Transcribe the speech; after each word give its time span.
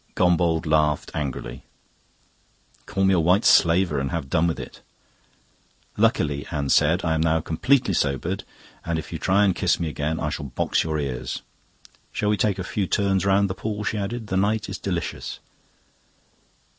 Gombauld 0.15 0.65
laughed 0.65 1.11
angrily. 1.13 1.61
"Call 2.87 3.03
me 3.03 3.13
a 3.13 3.19
White 3.19 3.45
Slaver 3.45 3.99
and 3.99 4.09
have 4.09 4.31
done 4.31 4.47
with 4.47 4.59
it." 4.59 4.81
"Luckily," 5.95 6.43
said 6.69 7.03
Anne, 7.05 7.11
"I 7.11 7.13
am 7.13 7.21
now 7.21 7.39
completely 7.39 7.93
sobered, 7.93 8.43
and 8.83 8.97
if 8.97 9.13
you 9.13 9.19
try 9.19 9.45
and 9.45 9.55
kiss 9.55 9.79
me 9.79 9.89
again 9.89 10.19
I 10.19 10.31
shall 10.31 10.45
box 10.47 10.83
your 10.83 10.97
ears. 10.97 11.43
Shall 12.11 12.29
we 12.29 12.37
take 12.37 12.57
a 12.57 12.63
few 12.63 12.87
turns 12.87 13.27
round 13.27 13.47
the 13.47 13.53
pool?" 13.53 13.83
she 13.83 13.99
added. 13.99 14.25
"The 14.25 14.37
night 14.37 14.67
is 14.69 14.79
delicious." 14.79 15.37